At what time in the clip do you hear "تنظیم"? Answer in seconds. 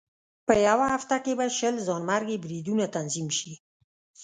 2.95-3.27